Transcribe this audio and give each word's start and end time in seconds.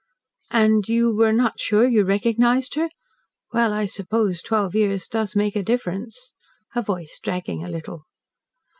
"And 0.49 0.89
you 0.89 1.15
were 1.15 1.31
not 1.31 1.59
sure 1.59 1.87
you 1.87 2.03
recognised 2.03 2.73
her? 2.73 2.89
Well, 3.53 3.71
I 3.71 3.85
suppose 3.85 4.41
twelve 4.41 4.73
years 4.73 5.07
does 5.07 5.35
make 5.35 5.55
a 5.55 5.61
difference," 5.61 6.33
her 6.71 6.81
voice 6.81 7.19
dragging 7.21 7.63
a 7.63 7.69
little. 7.69 8.05